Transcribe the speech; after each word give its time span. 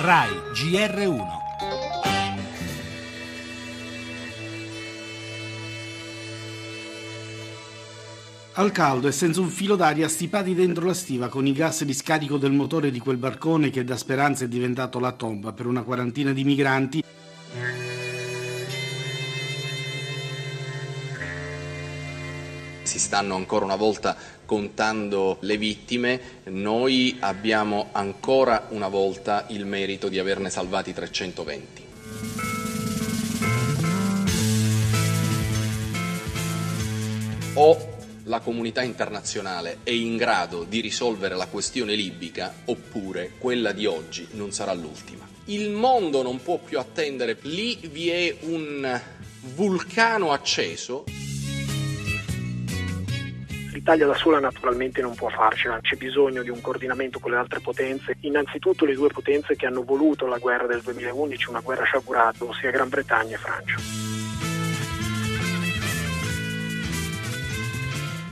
RAI 0.00 0.30
GR1 0.54 1.26
Al 8.52 8.70
caldo 8.70 9.08
e 9.08 9.12
senza 9.12 9.40
un 9.40 9.48
filo 9.48 9.74
d'aria 9.74 10.08
stipati 10.08 10.54
dentro 10.54 10.86
la 10.86 10.94
stiva 10.94 11.26
con 11.26 11.48
i 11.48 11.52
gas 11.52 11.82
di 11.82 11.92
scarico 11.92 12.36
del 12.36 12.52
motore 12.52 12.92
di 12.92 13.00
quel 13.00 13.16
barcone 13.16 13.70
che 13.70 13.82
da 13.82 13.96
speranza 13.96 14.44
è 14.44 14.48
diventato 14.48 15.00
la 15.00 15.10
tomba 15.10 15.52
per 15.52 15.66
una 15.66 15.82
quarantina 15.82 16.30
di 16.30 16.44
migranti 16.44 17.02
si 22.98 23.04
stanno 23.04 23.36
ancora 23.36 23.64
una 23.64 23.76
volta 23.76 24.16
contando 24.44 25.36
le 25.42 25.56
vittime, 25.56 26.20
noi 26.46 27.16
abbiamo 27.20 27.90
ancora 27.92 28.66
una 28.70 28.88
volta 28.88 29.46
il 29.50 29.64
merito 29.64 30.08
di 30.08 30.18
averne 30.18 30.50
salvati 30.50 30.92
320. 30.92 31.86
O 37.54 37.96
la 38.24 38.40
comunità 38.40 38.82
internazionale 38.82 39.78
è 39.84 39.90
in 39.90 40.16
grado 40.16 40.64
di 40.64 40.80
risolvere 40.80 41.36
la 41.36 41.46
questione 41.46 41.94
libica 41.94 42.52
oppure 42.64 43.32
quella 43.38 43.72
di 43.72 43.86
oggi 43.86 44.26
non 44.32 44.50
sarà 44.50 44.74
l'ultima. 44.74 45.26
Il 45.46 45.70
mondo 45.70 46.22
non 46.22 46.42
può 46.42 46.58
più 46.58 46.78
attendere, 46.78 47.38
lì 47.42 47.76
vi 47.90 48.10
è 48.10 48.36
un 48.40 49.00
vulcano 49.54 50.32
acceso 50.32 51.04
L'Italia 53.78 54.06
da 54.06 54.14
sola 54.14 54.40
naturalmente 54.40 55.00
non 55.00 55.14
può 55.14 55.28
farcela, 55.28 55.78
c'è 55.80 55.94
bisogno 55.94 56.42
di 56.42 56.50
un 56.50 56.60
coordinamento 56.60 57.20
con 57.20 57.30
le 57.30 57.36
altre 57.36 57.60
potenze, 57.60 58.16
innanzitutto 58.22 58.84
le 58.84 58.94
due 58.94 59.06
potenze 59.06 59.54
che 59.54 59.66
hanno 59.66 59.84
voluto 59.84 60.26
la 60.26 60.38
guerra 60.38 60.66
del 60.66 60.80
2011, 60.80 61.50
una 61.50 61.60
guerra 61.60 61.84
sciagurata, 61.84 62.42
ossia 62.42 62.72
Gran 62.72 62.88
Bretagna 62.88 63.36
e 63.36 63.38
Francia. 63.38 64.17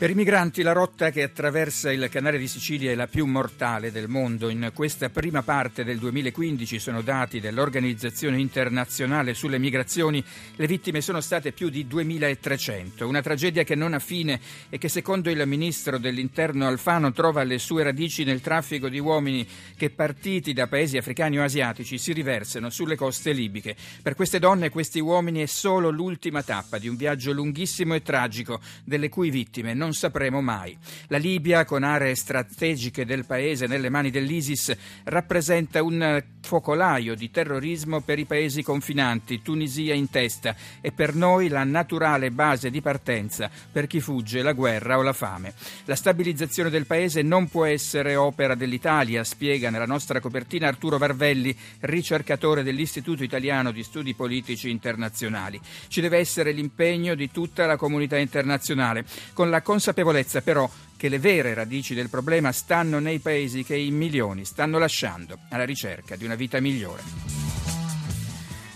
Per 0.00 0.08
i 0.08 0.14
migranti 0.14 0.62
la 0.62 0.72
rotta 0.72 1.10
che 1.10 1.22
attraversa 1.22 1.92
il 1.92 2.08
canale 2.08 2.38
di 2.38 2.48
Sicilia 2.48 2.90
è 2.90 2.94
la 2.94 3.06
più 3.06 3.26
mortale 3.26 3.92
del 3.92 4.08
mondo. 4.08 4.48
In 4.48 4.70
questa 4.72 5.10
prima 5.10 5.42
parte 5.42 5.84
del 5.84 5.98
2015 5.98 6.78
sono 6.78 7.02
dati 7.02 7.38
dell'Organizzazione 7.38 8.40
internazionale 8.40 9.34
sulle 9.34 9.58
migrazioni. 9.58 10.24
Le 10.56 10.66
vittime 10.66 11.02
sono 11.02 11.20
state 11.20 11.52
più 11.52 11.68
di 11.68 11.86
2300. 11.86 13.06
Una 13.06 13.20
tragedia 13.20 13.62
che 13.62 13.74
non 13.74 13.92
ha 13.92 13.98
fine 13.98 14.40
e 14.70 14.78
che 14.78 14.88
secondo 14.88 15.28
il 15.28 15.46
ministro 15.46 15.98
dell'Interno 15.98 16.66
Alfano 16.66 17.12
trova 17.12 17.42
le 17.42 17.58
sue 17.58 17.82
radici 17.82 18.24
nel 18.24 18.40
traffico 18.40 18.88
di 18.88 19.00
uomini 19.00 19.46
che 19.76 19.90
partiti 19.90 20.54
da 20.54 20.66
paesi 20.66 20.96
africani 20.96 21.38
o 21.38 21.44
asiatici 21.44 21.98
si 21.98 22.14
riversano 22.14 22.70
sulle 22.70 22.96
coste 22.96 23.32
libiche. 23.32 23.76
Per 24.00 24.14
queste 24.14 24.38
donne 24.38 24.64
e 24.64 24.70
questi 24.70 24.98
uomini 24.98 25.42
è 25.42 25.46
solo 25.46 25.90
l'ultima 25.90 26.42
tappa 26.42 26.78
di 26.78 26.88
un 26.88 26.96
viaggio 26.96 27.32
lunghissimo 27.32 27.94
e 27.94 28.00
tragico 28.00 28.60
delle 28.82 29.10
cui 29.10 29.28
vittime 29.28 29.74
non 29.74 29.88
non 29.90 29.92
sapremo 29.92 30.40
mai. 30.40 30.76
La 31.08 31.18
Libia, 31.18 31.64
con 31.64 31.82
aree 31.82 32.14
strategiche 32.14 33.04
del 33.04 33.26
paese 33.26 33.66
nelle 33.66 33.88
mani 33.88 34.10
dell'ISIS, 34.10 34.76
rappresenta 35.04 35.82
un 35.82 36.22
focolaio 36.40 37.14
di 37.14 37.30
terrorismo 37.30 38.00
per 38.00 38.18
i 38.18 38.24
paesi 38.24 38.62
confinanti, 38.62 39.42
Tunisia 39.42 39.94
in 39.94 40.08
testa, 40.08 40.54
e 40.80 40.92
per 40.92 41.14
noi 41.14 41.48
la 41.48 41.64
naturale 41.64 42.30
base 42.30 42.70
di 42.70 42.80
partenza 42.80 43.50
per 43.70 43.88
chi 43.88 44.00
fugge 44.00 44.42
la 44.42 44.52
guerra 44.52 44.96
o 44.96 45.02
la 45.02 45.12
fame. 45.12 45.54
La 45.86 45.96
stabilizzazione 45.96 46.70
del 46.70 46.86
paese 46.86 47.22
non 47.22 47.48
può 47.48 47.64
essere 47.64 48.14
opera 48.14 48.54
dell'Italia, 48.54 49.24
spiega 49.24 49.70
nella 49.70 49.86
nostra 49.86 50.20
copertina 50.20 50.68
Arturo 50.68 50.98
Varvelli, 50.98 51.56
ricercatore 51.80 52.62
dell'Istituto 52.62 53.24
Italiano 53.24 53.72
di 53.72 53.82
Studi 53.82 54.14
Politici 54.14 54.70
Internazionali. 54.70 55.60
Ci 55.88 56.00
deve 56.00 56.18
essere 56.18 56.52
l'impegno 56.52 57.16
di 57.16 57.30
tutta 57.30 57.66
la 57.66 57.76
comunità 57.76 58.16
internazionale, 58.16 59.04
con 59.32 59.50
la 59.50 59.62
consapevolezza 59.80 60.42
però 60.42 60.68
che 60.94 61.08
le 61.08 61.18
vere 61.18 61.54
radici 61.54 61.94
del 61.94 62.10
problema 62.10 62.52
stanno 62.52 62.98
nei 62.98 63.18
paesi 63.18 63.64
che 63.64 63.76
in 63.76 63.96
milioni 63.96 64.44
stanno 64.44 64.78
lasciando 64.78 65.38
alla 65.48 65.64
ricerca 65.64 66.16
di 66.16 66.26
una 66.26 66.34
vita 66.34 66.60
migliore. 66.60 67.39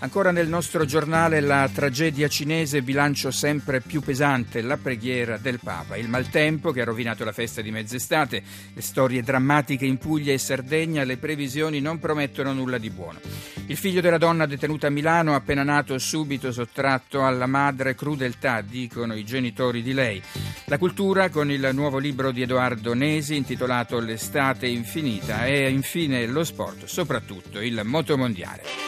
Ancora 0.04 0.32
nel 0.32 0.48
nostro 0.48 0.84
giornale 0.84 1.40
la 1.40 1.66
tragedia 1.72 2.28
cinese, 2.28 2.82
bilancio 2.82 3.30
sempre 3.30 3.80
più 3.80 4.02
pesante, 4.02 4.60
la 4.60 4.76
preghiera 4.76 5.38
del 5.38 5.60
Papa, 5.64 5.96
il 5.96 6.10
maltempo 6.10 6.72
che 6.72 6.82
ha 6.82 6.84
rovinato 6.84 7.24
la 7.24 7.32
festa 7.32 7.62
di 7.62 7.70
mezz'estate, 7.70 8.42
le 8.74 8.82
storie 8.82 9.22
drammatiche 9.22 9.86
in 9.86 9.96
Puglia 9.96 10.34
e 10.34 10.38
Sardegna, 10.38 11.04
le 11.04 11.16
previsioni 11.16 11.80
non 11.80 11.98
promettono 12.00 12.52
nulla 12.52 12.76
di 12.76 12.90
buono. 12.90 13.18
Il 13.64 13.78
figlio 13.78 14.02
della 14.02 14.18
donna 14.18 14.44
detenuta 14.44 14.88
a 14.88 14.90
Milano, 14.90 15.34
appena 15.34 15.62
nato, 15.62 15.96
subito 15.96 16.52
sottratto 16.52 17.24
alla 17.24 17.46
madre, 17.46 17.94
crudeltà, 17.94 18.60
dicono 18.60 19.14
i 19.14 19.24
genitori 19.24 19.80
di 19.80 19.94
lei. 19.94 20.22
La 20.66 20.76
cultura 20.76 21.30
con 21.30 21.50
il 21.50 21.70
nuovo 21.72 21.96
libro 21.96 22.30
di 22.30 22.42
Edoardo 22.42 22.92
Nesi 22.92 23.36
intitolato 23.36 23.98
L'estate 24.00 24.66
infinita 24.66 25.46
e 25.46 25.70
infine 25.70 26.26
lo 26.26 26.44
sport, 26.44 26.84
soprattutto 26.84 27.58
il 27.58 27.80
motomondiale. 27.84 28.83